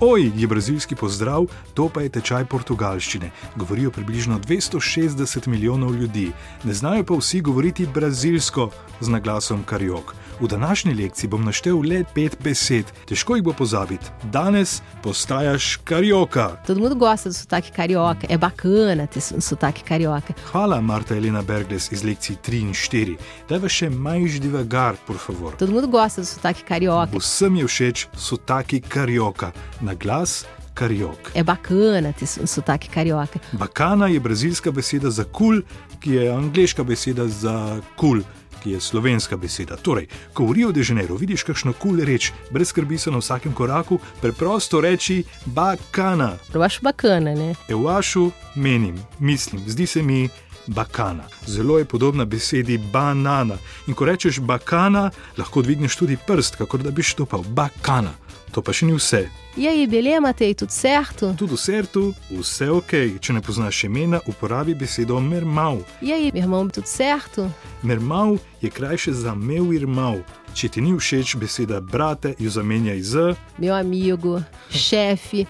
Oj, 0.00 0.32
je 0.36 0.46
brazilski 0.46 0.94
pozdrav, 0.94 1.46
to 1.74 1.88
pa 1.88 2.02
je 2.02 2.08
tečaj 2.08 2.44
portugalščine. 2.50 3.30
Govorijo 3.56 3.90
približno 3.90 4.40
260 4.40 5.46
milijonov 5.46 5.94
ljudi, 5.94 6.32
ne 6.64 6.74
znajo 6.74 7.04
pa 7.04 7.14
vsi 7.14 7.40
govoriti 7.40 7.86
brazilsko 7.86 8.70
z 9.00 9.08
naglasom 9.08 9.62
kariok. 9.62 10.14
V 10.44 10.48
današnji 10.48 10.94
lekciji 10.94 11.28
bom 11.30 11.44
naštel 11.44 11.78
le 11.80 12.04
pet 12.14 12.36
besed, 12.44 12.84
težko 13.08 13.36
jih 13.36 13.44
bo 13.44 13.52
pozabiti. 13.52 14.06
Danes 14.22 14.82
postajaš 15.02 15.76
karioka. 15.84 16.48
Todo 16.66 16.80
mundo 16.80 16.94
gosta 16.94 17.28
do 17.28 17.32
sotaque 17.34 17.70
carioca, 17.76 18.26
é 18.28 18.38
bacana 18.38 19.06
ter 19.06 19.20
so- 19.20 19.40
sotaque 19.40 19.82
carioca. 19.88 20.34
Hvala, 20.52 20.80
Marta 20.80 21.16
Elena 21.16 21.42
Bergles 21.42 21.92
iz 21.92 22.02
lekcij 22.04 22.36
3 22.42 22.60
in 22.60 22.74
4. 22.74 23.16
Daj 23.48 23.58
va 23.58 23.68
še 23.68 23.88
mais 23.90 24.36
devagar, 24.40 24.94
por 25.06 25.16
favor. 25.16 25.56
Todo 25.56 25.72
mundo 25.72 25.88
gosta 25.88 26.20
do 26.20 26.26
sotaque 26.26 26.62
carioca. 26.68 27.18
Vsem 27.18 27.56
je 27.56 27.64
všeč 27.66 28.06
sotaки 28.16 28.80
karioka, 28.80 29.52
na 29.80 29.94
glas 29.94 30.44
kariok. 30.74 31.30
É 31.34 31.42
bacana 31.44 32.12
ter 32.12 32.26
so- 32.28 32.46
sotaque 32.46 32.88
carioca. 32.94 33.40
Bakana 33.52 34.06
je 34.08 34.20
brazilska 34.20 34.70
beseda 34.72 35.10
za 35.10 35.24
kul, 35.24 35.62
ki 36.00 36.10
je 36.10 36.30
angliška 36.32 36.84
beseda 36.84 37.28
za 37.28 37.80
kul. 37.96 38.20
Ki 38.64 38.70
je 38.70 38.80
slovenska 38.80 39.36
beseda. 39.36 39.76
Torej, 39.76 40.06
ko 40.32 40.46
v 40.48 40.52
Rio 40.52 40.72
de 40.72 40.80
Janeiro 40.80 41.18
vidiš 41.20 41.42
kakšno 41.44 41.74
kul 41.76 42.00
reč, 42.00 42.30
brez 42.50 42.72
skrbi 42.72 42.96
so 42.98 43.12
na 43.12 43.20
vsakem 43.20 43.52
koraku, 43.52 43.98
preprosto 44.24 44.80
reči 44.80 45.24
bakana. 45.44 46.38
Eu 46.54 46.64
acho 46.64 46.80
bacana, 46.80 47.34
né? 47.34 47.54
Evašu 47.68 48.30
menim, 48.56 48.96
mislim, 49.18 49.62
zdi 49.66 49.86
se 49.86 50.02
mi 50.02 50.28
bakana. 50.66 51.24
Zelo 51.46 51.78
je 51.78 51.84
podobna 51.84 52.24
besedi 52.24 52.78
banana. 52.78 53.56
In 53.86 53.94
ko 53.94 54.04
rečeš 54.04 54.40
bakana, 54.40 55.10
lahko 55.38 55.62
dvigneš 55.62 55.96
tudi 55.96 56.16
prst, 56.26 56.56
kakor 56.56 56.82
da 56.82 56.90
bi 56.90 57.02
štopal 57.02 57.42
bakana. 57.42 58.14
To 58.54 58.62
pa 58.62 58.70
še 58.72 58.86
ni 58.86 58.94
vse. 58.94 59.26
E 59.58 59.66
aí, 59.66 59.86
beleza, 59.86 60.20
Matei? 60.20 60.54
Tudo 60.54 60.70
certo? 60.70 61.34
Tudi 61.38 61.54
v 61.54 61.58
sertu, 61.58 62.02
vse 62.30 62.68
ok. 62.70 62.92
Če 63.18 63.34
ne 63.34 63.42
poznaš 63.42 63.84
imena, 63.86 64.20
uporabi 64.30 64.74
besedo 64.78 65.18
mermal. 65.20 65.82
E 66.02 66.12
aí, 66.12 66.30
meu 66.32 66.42
irmão, 66.42 66.68
tudo 66.68 66.86
certo? 66.86 67.50
Mermal 67.82 68.38
je 68.62 68.70
krajše 68.70 69.12
za 69.12 69.34
meu 69.34 69.72
irmão. 69.74 70.22
Če 70.54 70.68
ti 70.70 70.80
ni 70.80 70.94
všeč 70.94 71.34
beseda 71.34 71.80
brate, 71.80 72.36
jo 72.38 72.50
zamenjaj 72.50 73.00
z 73.02 73.36
Meu 73.58 73.74
amigo, 73.74 74.38
chefe, 74.70 75.46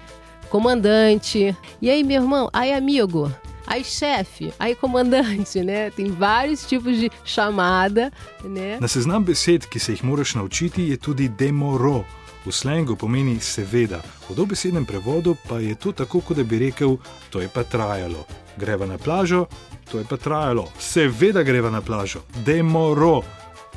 comandante. 0.49 1.55
E 1.83 1.91
aí, 1.91 2.03
meu 2.03 2.23
irmão? 2.23 2.49
Aí, 2.53 2.73
amigo? 2.73 3.31
Aí, 3.67 3.85
chefe? 3.85 4.53
Aí, 4.59 4.75
comandante, 4.75 5.63
né? 5.63 5.91
Tem 5.91 6.11
vários 6.11 6.67
tipos 6.67 6.97
de 6.99 7.11
chamada, 7.25 8.13
né? 8.45 8.79
Na 8.81 8.89
seznam 8.89 9.23
besed, 9.23 9.67
ki 9.69 9.81
se 9.81 9.93
jih 9.93 10.05
moraš 10.05 10.35
naučiti, 10.35 10.91
je 10.91 10.97
tudi 10.97 11.29
demoro. 11.29 12.05
V 12.45 12.53
slengu 12.53 12.97
pomeni 12.97 13.41
seveda, 13.41 14.03
v 14.29 14.35
dobesednem 14.37 14.85
prevodu 14.85 15.33
pa 15.49 15.61
je 15.65 15.75
to 15.75 15.93
tako, 15.93 16.21
kot 16.21 16.37
da 16.37 16.45
bi 16.45 16.59
rekel: 16.59 16.99
To 17.31 17.41
je 17.41 17.49
pa 17.49 17.65
trajalo. 17.65 18.27
Greva 18.57 18.87
na 18.87 18.99
plažo, 18.99 19.47
to 19.91 19.99
je 19.99 20.05
pa 20.05 20.17
trajalo. 20.17 20.69
Seveda 20.79 21.43
greva 21.43 21.71
na 21.71 21.81
plažo, 21.81 22.21
demoro. 22.45 23.23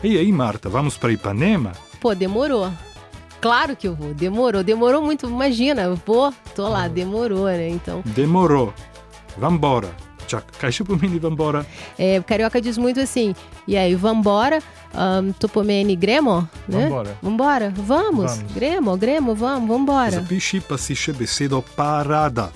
Ej, 0.03 0.17
ej, 0.17 0.31
Marta, 0.31 0.69
vamos 0.69 0.97
para 0.97 1.11
Ipanema. 1.11 1.71
Pô, 2.01 2.13
demorou. 2.13 2.69
Claro 3.39 3.75
que 3.75 3.87
eu 3.87 3.95
vou, 3.95 4.13
demorou, 4.13 4.63
demorou 4.63 5.01
muito. 5.01 5.27
Imagina, 5.27 5.83
eu 5.83 5.95
vou, 6.05 6.33
tô 6.55 6.67
lá, 6.67 6.87
demorou, 6.87 7.45
né? 7.45 7.69
Então, 7.69 8.01
Demoro, 8.05 8.73
vambora. 9.39 9.89
Čak, 10.27 10.43
kaj 10.59 10.71
še 10.71 10.83
pomeni 10.83 11.19
vambora? 11.19 11.65
é, 11.97 12.19
carioca 12.21 12.59
diz 12.59 12.77
muito 12.77 12.99
assim, 12.99 13.33
e 13.65 13.77
aí, 13.77 13.95
vambora, 13.95 14.59
um, 14.93 15.31
topomene 15.31 15.95
gremo, 15.95 16.49
né? 16.67 16.83
Vambora. 16.89 17.17
Vambora, 17.21 17.73
vamos, 17.75 18.31
Vamos. 18.35 18.51
gremo, 18.53 18.97
gremo, 18.97 19.35
vamos, 19.35 19.69
vambora. 19.69 20.11
Zapiši 20.19 20.59
pa 20.67 20.77
si 20.77 20.95
še 20.95 21.13
besedo 21.13 21.63
parada. 21.77 22.51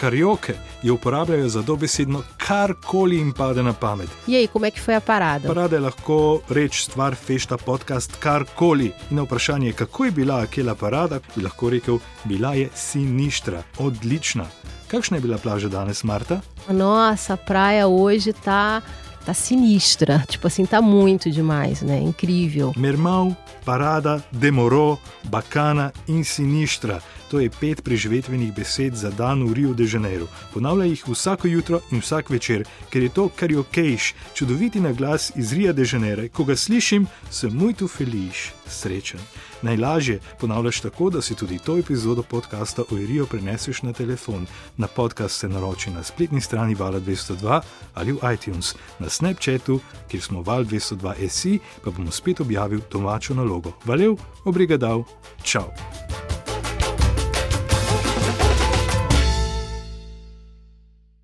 Karioke 0.00 0.54
jo 0.82 0.94
uporabljajo 0.94 1.48
za 1.48 1.60
dobesedno 1.62 2.22
karkoli 2.40 3.16
jim 3.18 3.32
pade 3.36 3.62
na 3.62 3.74
pamet. 3.74 4.08
E 4.26 4.34
aí, 4.36 4.48
como 4.48 4.64
é 4.64 4.70
que 4.70 4.80
foi 4.80 4.94
a 4.94 5.00
parada? 5.00 5.46
Parada 5.46 5.76
je 5.76 5.80
lahko 5.80 6.40
reč, 6.48 6.84
stvar, 6.84 7.14
fešta, 7.14 7.58
podcast, 7.58 8.16
karkoli. 8.16 8.94
In 9.10 9.16
na 9.16 9.22
vprašanje, 9.28 9.72
kako 9.72 10.04
je 10.04 10.10
bila 10.10 10.40
akela 10.40 10.74
parada, 10.74 11.20
bi 11.36 11.42
lahko 11.42 11.68
rekel, 11.68 11.98
bila 12.24 12.54
je 12.54 12.70
siništra, 12.74 13.62
odlična. 13.78 14.46
Kakšna 14.90 15.16
je 15.16 15.22
bila 15.22 15.38
plaža 15.38 15.68
danes, 15.70 16.02
Marta? 16.02 16.40
Nossa, 16.66 17.34
a 17.34 17.36
praia 17.38 17.86
hoje 17.86 18.34
tá, 18.34 18.82
tá 19.24 19.34
sinistra. 19.34 20.24
Tipo 20.28 20.46
assim, 20.46 20.66
tá 20.66 20.80
muito 20.80 21.30
demais, 21.30 21.82
né? 21.82 22.00
Incrível. 22.00 22.72
Mermal, 22.76 23.36
parada, 23.64 24.24
demoro, 24.32 24.98
bakana 25.24 25.92
in 26.08 26.24
siništra. 26.24 27.02
To 27.30 27.38
je 27.40 27.50
pet 27.50 27.84
preživetvenih 27.84 28.50
besed 28.54 28.94
za 28.94 29.10
dan 29.10 29.46
v 29.46 29.52
Rio 29.52 29.74
de 29.74 29.86
Janeiro. 29.86 30.26
Ponavlja 30.52 30.84
jih 30.84 31.04
vsako 31.08 31.48
jutro 31.48 31.80
in 31.92 32.02
vsak 32.02 32.30
večer, 32.30 32.64
ker 32.90 33.02
je 33.02 33.08
to 33.08 33.28
karaokejš, 33.28 34.14
čudoviti 34.34 34.80
naglas 34.80 35.30
iz 35.36 35.52
Rio 35.52 35.72
de 35.72 35.86
Janeiro. 35.92 36.26
Ko 36.32 36.44
ga 36.44 36.56
slišim, 36.56 37.06
sem 37.30 37.54
muito 37.54 37.88
feliz, 37.88 38.50
srečen. 38.66 39.20
Najlažje 39.62 40.20
ponavljaš 40.40 40.80
tako, 40.80 41.10
da 41.10 41.22
si 41.22 41.34
tudi 41.34 41.58
to 41.58 41.78
epizodo 41.78 42.22
podcasta 42.22 42.82
o 42.82 42.96
Rio 42.96 43.26
preneseš 43.26 43.82
na 43.82 43.92
telefon. 43.92 44.46
Na 44.76 44.86
podcast 44.86 45.40
se 45.40 45.48
naroči 45.48 45.90
na 45.90 46.02
spletni 46.02 46.40
strani 46.40 46.74
Vala 46.74 47.00
202 47.00 47.60
ali 47.94 48.12
v 48.12 48.18
iTunes, 48.34 48.74
na 48.98 49.08
Snapchatu, 49.20 49.80
kjer 50.08 50.22
smo 50.22 50.42
Val 50.42 50.64
202 50.64 51.28
SI, 51.28 51.58
pa 51.84 51.90
bomo 51.90 52.10
spet 52.10 52.40
objavil 52.40 52.80
domačo 52.92 53.34
nalogo. 53.34 53.72
Valjev, 53.84 54.16
obrigadal, 54.44 55.04
čau! 55.44 55.68